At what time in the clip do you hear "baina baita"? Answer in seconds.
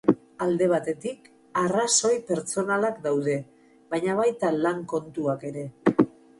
3.95-4.53